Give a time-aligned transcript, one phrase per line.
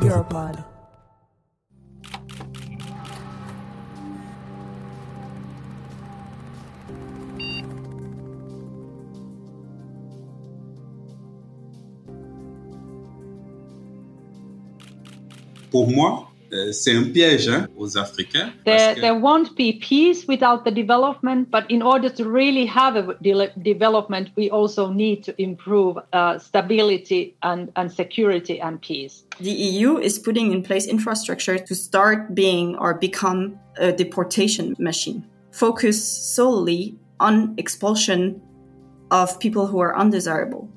[0.00, 0.56] Europod.
[15.70, 16.31] Pour moi,
[16.72, 18.52] c'est un piège hein, aux Africains.
[18.64, 23.14] There, there won't be peace without the development, but in order to really have a
[23.22, 29.24] de development, we also need to improve uh, stability and, and security and peace.
[29.40, 35.24] The EU is putting in place infrastructure to start being or become a deportation machine,
[35.52, 35.96] focus
[36.34, 38.40] solely on expulsion
[39.10, 40.68] of people who are undesirable.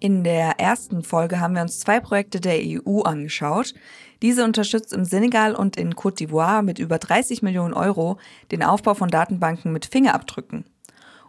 [0.00, 3.74] In der ersten Folge haben wir uns zwei Projekte der EU angeschaut.
[4.22, 8.18] Diese unterstützt im Senegal und in Côte d'Ivoire mit über 30 Millionen Euro
[8.52, 10.64] den Aufbau von Datenbanken mit Fingerabdrücken.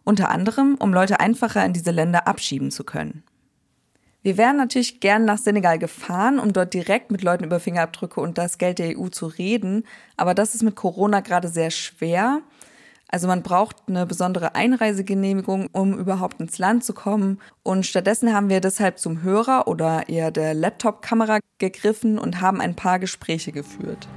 [0.04, 3.24] Unter anderem, um Leute einfacher in diese Länder abschieben zu können.
[4.22, 8.38] Wir wären natürlich gern nach Senegal gefahren, um dort direkt mit Leuten über Fingerabdrücke und
[8.38, 9.86] das Geld der EU zu reden,
[10.18, 12.42] aber das ist mit Corona gerade sehr schwer.
[13.12, 17.42] Also man braucht eine besondere Einreisegenehmigung, um überhaupt ins Land zu kommen.
[17.64, 22.76] Und stattdessen haben wir deshalb zum Hörer oder eher der Laptop-Kamera gegriffen und haben ein
[22.76, 24.08] paar Gespräche geführt.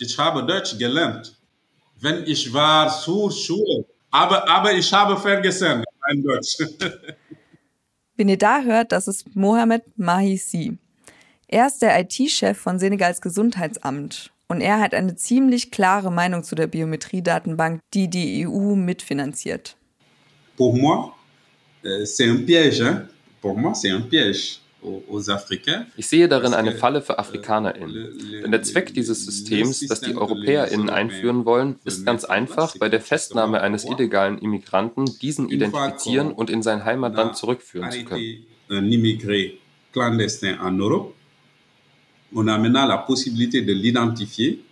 [0.00, 1.37] Ich habe Deutsch gelernt
[2.00, 3.84] wenn ich war zur Schule.
[4.10, 6.58] Aber, aber ich habe vergessen mein Deutsch.
[8.16, 10.76] Wenn ihr da hört, das ist Mohamed Mahissi.
[11.46, 16.54] Er ist der IT-Chef von Senegals Gesundheitsamt und er hat eine ziemlich klare Meinung zu
[16.54, 19.76] der Biometriedatenbank, die die EU mitfinanziert.
[20.56, 21.14] Pour moi,
[21.84, 22.80] euh, c'est un piège.
[22.80, 23.08] Hein?
[23.40, 24.60] Pour moi, c'est un piège.
[25.96, 28.42] Ich sehe darin eine Falle für AfrikanerInnen.
[28.42, 33.00] Denn der Zweck dieses Systems, das die EuropäerInnen einführen wollen, ist ganz einfach, bei der
[33.00, 38.46] Festnahme eines illegalen Immigranten diesen identifizieren und in sein Heimatland zurückführen zu können.
[42.34, 44.62] On a maintenant la possibilité de l'identifier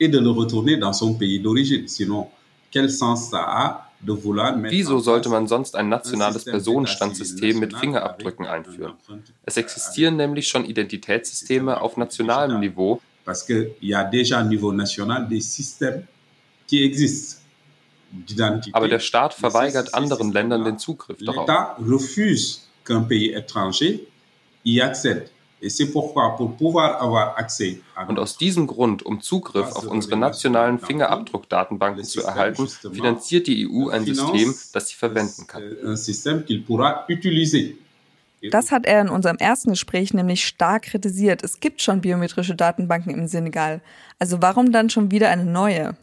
[0.00, 1.86] et de le retourner dans son pays d'origine.
[1.88, 2.28] Sinon,
[2.70, 3.85] quel sens ça a
[4.70, 8.94] Wieso sollte man sonst ein nationales Personenstandssystem mit Fingerabdrücken einführen?
[9.44, 13.00] Es existieren nämlich schon Identitätssysteme auf nationalem Niveau.
[18.72, 21.46] Aber der Staat verweigert anderen Ländern den Zugriff darauf.
[28.08, 33.88] Und aus diesem Grund, um Zugriff auf unsere nationalen Fingerabdruckdatenbanken zu erhalten, finanziert die EU
[33.88, 35.62] ein System, das sie verwenden kann.
[38.50, 41.42] Das hat er in unserem ersten Gespräch nämlich stark kritisiert.
[41.42, 43.80] Es gibt schon biometrische Datenbanken im Senegal.
[44.18, 45.96] Also warum dann schon wieder eine neue?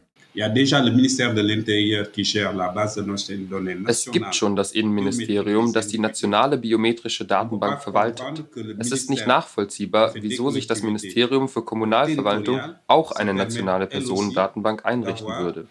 [3.86, 8.44] Es gibt schon das Innenministerium, das die nationale biometrische Datenbank verwaltet.
[8.78, 15.28] Es ist nicht nachvollziehbar, wieso sich das Ministerium für Kommunalverwaltung auch eine nationale Personendatenbank einrichten
[15.38, 15.68] würde.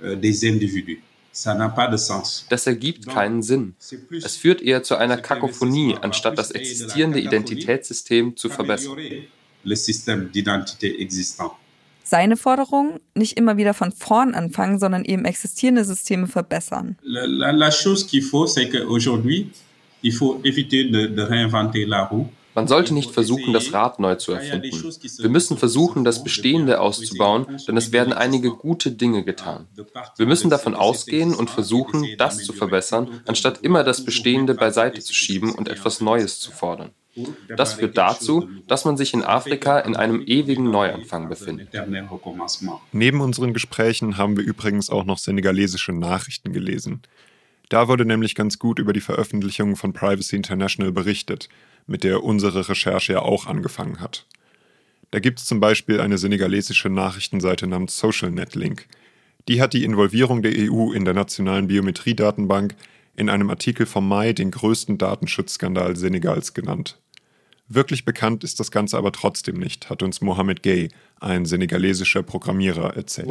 [0.00, 0.16] Euh,
[2.50, 3.74] das ergibt keinen Sinn.
[4.10, 8.98] Es führt eher zu einer Kakophonie, anstatt das existierende Identitätssystem zu verbessern.
[12.10, 16.96] Seine Forderung, nicht immer wieder von vorn anfangen, sondern eben existierende Systeme verbessern.
[17.02, 19.50] La, la, la chose qu'il faut, c'est qu'aujourd'hui,
[20.00, 22.30] il faut éviter de, de réinventer la roue.
[22.54, 24.72] Man sollte nicht versuchen, das Rad neu zu erfinden.
[25.18, 29.66] Wir müssen versuchen, das Bestehende auszubauen, denn es werden einige gute Dinge getan.
[30.16, 35.12] Wir müssen davon ausgehen und versuchen, das zu verbessern, anstatt immer das Bestehende beiseite zu
[35.12, 36.90] schieben und etwas Neues zu fordern.
[37.56, 41.68] Das führt dazu, dass man sich in Afrika in einem ewigen Neuanfang befindet.
[42.92, 47.02] Neben unseren Gesprächen haben wir übrigens auch noch senegalesische Nachrichten gelesen.
[47.68, 51.48] Da wurde nämlich ganz gut über die Veröffentlichung von Privacy International berichtet,
[51.86, 54.26] mit der unsere Recherche ja auch angefangen hat.
[55.10, 58.86] Da gibt es zum Beispiel eine senegalesische Nachrichtenseite namens SocialNet Link.
[59.48, 62.74] Die hat die Involvierung der EU in der nationalen Biometriedatenbank
[63.16, 66.98] in einem Artikel vom Mai den größten Datenschutzskandal Senegals genannt.
[67.70, 70.88] Wirklich bekannt ist das Ganze aber trotzdem nicht, hat uns Mohamed Gay,
[71.20, 73.28] ein senegalesischer Programmierer, erzählt.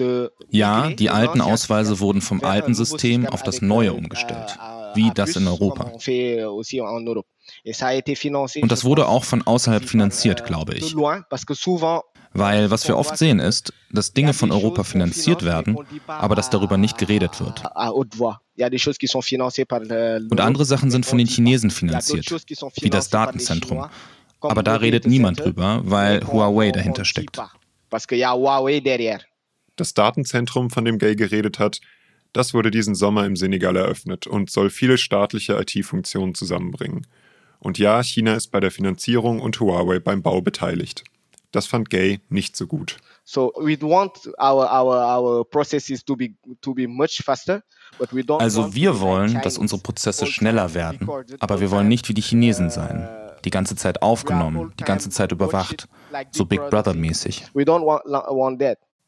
[0.00, 4.56] Euh, ja, die alten Ausweise wurden vom alten System auf das neue umgestellt,
[4.94, 5.90] wie das in Europa.
[8.62, 10.94] Und das wurde auch von außerhalb finanziert, glaube ich.
[12.34, 15.78] Weil was wir oft sehen ist, dass Dinge von Europa finanziert werden,
[16.08, 17.62] aber dass darüber nicht geredet wird.
[20.30, 22.28] Und andere Sachen sind von den Chinesen finanziert,
[22.80, 23.86] wie das Datenzentrum.
[24.40, 27.40] Aber da redet niemand drüber, weil Huawei dahinter steckt.
[29.76, 31.80] Das Datenzentrum, von dem Gay geredet hat,
[32.32, 37.06] das wurde diesen Sommer im Senegal eröffnet und soll viele staatliche IT-Funktionen zusammenbringen.
[37.60, 41.04] Und ja, China ist bei der Finanzierung und Huawei beim Bau beteiligt.
[41.54, 42.96] Das fand Gay nicht so gut.
[43.22, 46.30] So we want our our our processes to be
[46.60, 47.62] to be much faster.
[48.40, 51.08] Also wir wollen, dass unsere Prozesse schneller werden,
[51.38, 53.08] aber wir wollen nicht wie die Chinesen sein.
[53.44, 55.86] Die ganze Zeit aufgenommen, die ganze Zeit überwacht,
[56.32, 57.44] so Big Brother mäßig.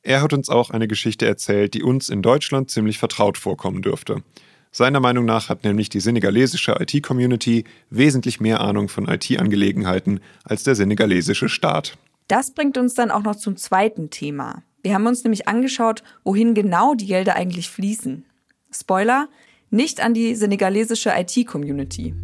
[0.02, 4.22] Er hat uns auch eine Geschichte erzählt, die uns in Deutschland ziemlich vertraut vorkommen dürfte.
[4.70, 10.74] Seiner Meinung nach hat nämlich die senegalesische IT-Community wesentlich mehr Ahnung von IT-Angelegenheiten als der
[10.76, 11.96] senegalesische Staat.
[12.28, 14.64] Das bringt uns dann auch noch zum zweiten Thema.
[14.82, 18.24] Wir haben uns nämlich angeschaut, wohin genau die Gelder eigentlich fließen.
[18.72, 19.28] Spoiler,
[19.70, 22.14] nicht an die senegalesische IT-Community.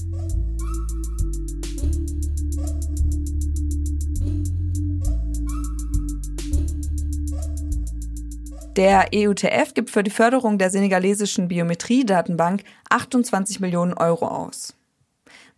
[8.76, 14.74] Der EUTF gibt für die Förderung der senegalesischen Biometriedatenbank 28 Millionen Euro aus.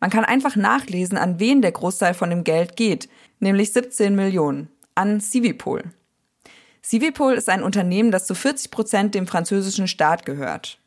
[0.00, 3.08] Man kann einfach nachlesen, an wen der Großteil von dem Geld geht,
[3.40, 5.84] nämlich 17 Millionen, an Civipol.
[6.82, 10.78] Civipol ist ein Unternehmen, das zu 40 Prozent dem französischen Staat gehört.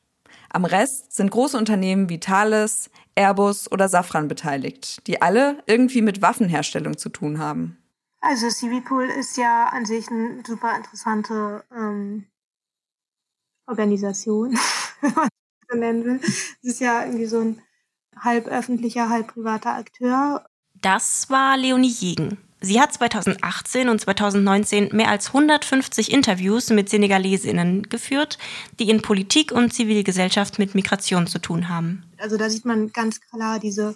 [0.49, 6.21] Am Rest sind große Unternehmen wie Thales, Airbus oder Safran beteiligt, die alle irgendwie mit
[6.21, 7.77] Waffenherstellung zu tun haben.
[8.21, 12.27] Also Civipol ist ja an sich eine super interessante ähm,
[13.67, 14.57] Organisation,
[15.01, 15.29] wenn man
[15.69, 16.19] so nennen will.
[16.23, 17.61] Es ist ja irgendwie so ein
[18.17, 20.46] halb öffentlicher, halb privater Akteur.
[20.81, 22.37] Das war Leonie Jegen.
[22.59, 28.39] Sie hat 2018 und 2019 mehr als 150 Interviews mit Senegalesinnen geführt,
[28.79, 32.03] die in Politik und Zivilgesellschaft mit Migration zu tun haben.
[32.17, 33.95] Also da sieht man ganz klar diese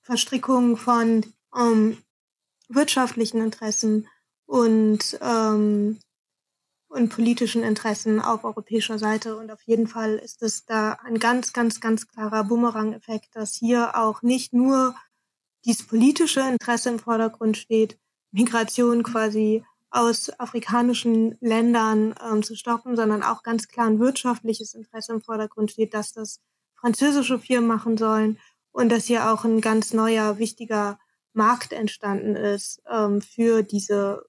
[0.00, 1.98] Verstrickung von ähm,
[2.68, 4.08] wirtschaftlichen Interessen
[4.46, 5.98] und, ähm,
[6.88, 9.36] und politischen Interessen auf europäischer Seite.
[9.36, 13.96] Und auf jeden Fall ist es da ein ganz, ganz, ganz klarer Bumerang-Effekt, dass hier
[13.96, 14.94] auch nicht nur
[15.64, 17.98] dieses politische Interesse im Vordergrund steht,
[18.32, 25.12] Migration quasi aus afrikanischen Ländern ähm, zu stoppen, sondern auch ganz klar ein wirtschaftliches Interesse
[25.12, 26.40] im Vordergrund steht, dass das
[26.74, 28.38] französische Firmen machen sollen
[28.72, 30.98] und dass hier auch ein ganz neuer, wichtiger
[31.34, 34.24] Markt entstanden ist ähm, für diese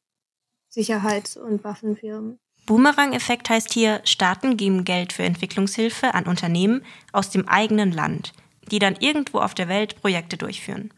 [0.69, 2.39] Sicherheits- und Waffenfirmen.
[2.65, 8.33] Boomerang-Effekt heißt hier, Staaten geben Geld für Entwicklungshilfe an Unternehmen aus dem eigenen Land,
[8.71, 10.91] die dann irgendwo auf der Welt Projekte durchführen.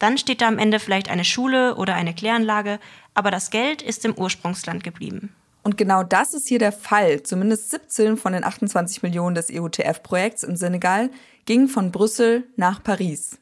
[0.00, 2.80] Dann steht da am Ende vielleicht eine Schule oder eine Kläranlage,
[3.14, 5.32] aber das Geld ist im Ursprungsland geblieben.
[5.62, 7.22] Und genau das ist hier der Fall.
[7.22, 11.10] Zumindest 17 von den 28 Millionen des EUTF-Projekts im Senegal
[11.44, 13.38] gingen von Brüssel nach Paris.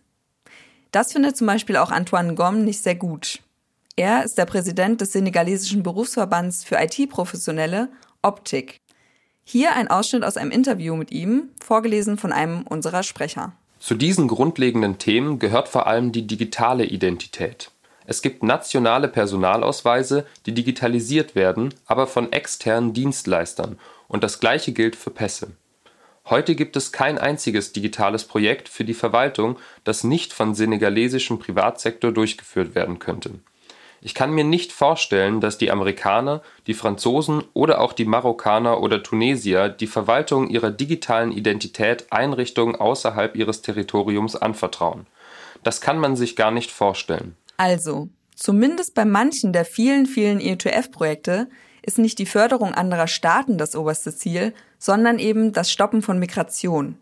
[0.90, 3.40] Das findet zum Beispiel auch Antoine Gomme nicht sehr gut.
[3.94, 7.88] Er ist der Präsident des senegalesischen Berufsverbands für IT-Professionelle,
[8.22, 8.80] Optik.
[9.44, 13.52] Hier ein Ausschnitt aus einem Interview mit ihm, vorgelesen von einem unserer Sprecher.
[13.78, 17.70] Zu diesen grundlegenden Themen gehört vor allem die digitale Identität.
[18.06, 24.96] Es gibt nationale Personalausweise, die digitalisiert werden, aber von externen Dienstleistern, und das gleiche gilt
[24.96, 25.52] für Pässe.
[26.24, 32.12] Heute gibt es kein einziges digitales Projekt für die Verwaltung, das nicht von senegalesischem Privatsektor
[32.12, 33.30] durchgeführt werden könnte.
[34.00, 39.02] Ich kann mir nicht vorstellen, dass die Amerikaner, die Franzosen oder auch die Marokkaner oder
[39.02, 45.06] Tunesier die Verwaltung ihrer digitalen Identität Einrichtungen außerhalb ihres Territoriums anvertrauen.
[45.64, 47.36] Das kann man sich gar nicht vorstellen.
[47.56, 51.48] Also, zumindest bei manchen der vielen, vielen ETF-Projekte
[51.82, 56.96] ist nicht die Förderung anderer Staaten das oberste Ziel, sondern eben das Stoppen von Migration.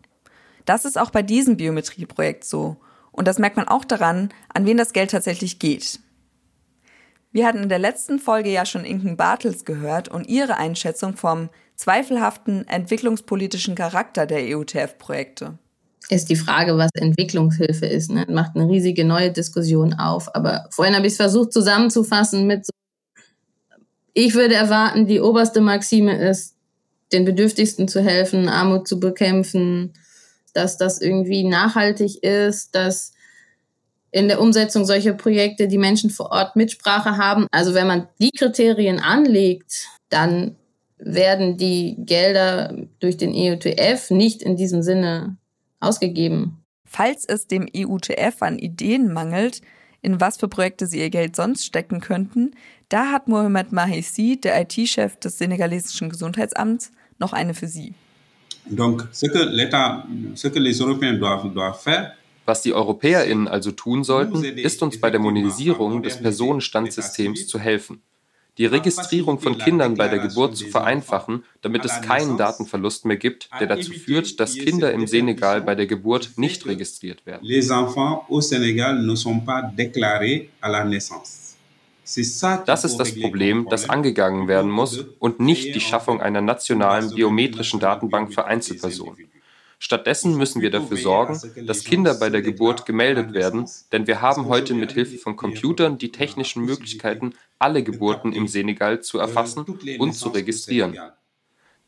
[0.65, 2.77] Das ist auch bei diesem Biometrieprojekt so.
[3.11, 5.99] Und das merkt man auch daran, an wen das Geld tatsächlich geht.
[7.31, 11.49] Wir hatten in der letzten Folge ja schon Inken Bartels gehört und ihre Einschätzung vom
[11.75, 15.59] zweifelhaften entwicklungspolitischen Charakter der EUTF-Projekte.
[16.09, 18.09] Ist die Frage, was Entwicklungshilfe ist.
[18.09, 18.25] Ne?
[18.29, 20.33] Macht eine riesige neue Diskussion auf.
[20.35, 22.71] Aber vorhin habe ich es versucht zusammenzufassen mit so
[24.19, 26.55] ich würde erwarten, die oberste Maxime ist,
[27.11, 29.93] den Bedürftigsten zu helfen, Armut zu bekämpfen,
[30.55, 33.13] dass das irgendwie nachhaltig ist, dass
[34.17, 37.45] in der Umsetzung solcher Projekte die Menschen vor Ort Mitsprache haben.
[37.51, 40.55] Also wenn man die Kriterien anlegt, dann
[40.97, 45.37] werden die Gelder durch den EUTF nicht in diesem Sinne
[45.79, 46.63] ausgegeben.
[46.85, 49.61] Falls es dem EUTF an Ideen mangelt,
[50.01, 52.51] in was für Projekte sie ihr Geld sonst stecken könnten,
[52.89, 57.93] da hat Mohamed Mahissi, der IT-Chef des senegalesischen Gesundheitsamts, noch eine für Sie.
[62.47, 68.01] Was die EuropäerInnen also tun sollten, ist uns bei der Monetisierung des Personenstandssystems zu helfen.
[68.57, 73.49] Die Registrierung von Kindern bei der Geburt zu vereinfachen, damit es keinen Datenverlust mehr gibt,
[73.59, 77.45] der dazu führt, dass Kinder im Senegal bei der Geburt nicht registriert werden.
[82.65, 87.81] Das ist das Problem, das angegangen werden muss und nicht die Schaffung einer nationalen biometrischen
[87.81, 89.27] Datenbank für Einzelpersonen.
[89.79, 94.47] Stattdessen müssen wir dafür sorgen, dass Kinder bei der Geburt gemeldet werden, denn wir haben
[94.47, 99.65] heute mit Hilfe von Computern die technischen Möglichkeiten, alle Geburten im Senegal zu erfassen
[99.99, 100.97] und zu registrieren.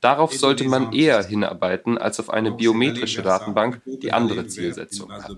[0.01, 5.35] Darauf sollte man eher hinarbeiten als auf eine biometrische Datenbank, die andere Zielsetzungen hat.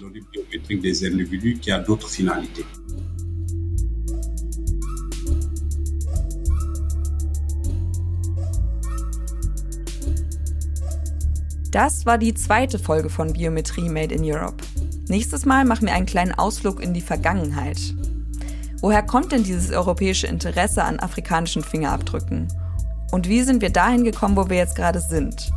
[11.71, 14.57] Das war die zweite Folge von Biometrie Made in Europe.
[15.07, 17.79] Nächstes Mal machen wir einen kleinen Ausflug in die Vergangenheit.
[18.81, 22.49] Woher kommt denn dieses europäische Interesse an afrikanischen Fingerabdrücken?
[23.11, 25.49] Und wie sind wir dahin gekommen, wo wir jetzt gerade sind?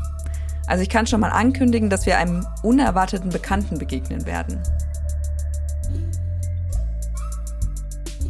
[0.68, 4.62] Also ich kann schon mal ankündigen, dass wir einem unerwarteten Bekannten begegnen werden.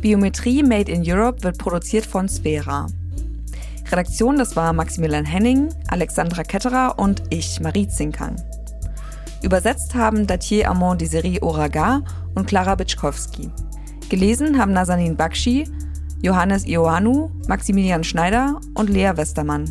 [0.01, 2.87] Biometrie Made in Europe wird produziert von Sphera.
[3.91, 8.37] Redaktion, das war Maximilian Henning, Alexandra Ketterer und ich, Marie Zinkang.
[9.43, 12.03] Übersetzt haben Datier Amon Desiree Oraga
[12.35, 13.51] und Clara Bitschkowski.
[14.09, 15.69] Gelesen haben Nazanin Bakshi,
[16.23, 19.71] Johannes Ioannou, Maximilian Schneider und Lea Westermann.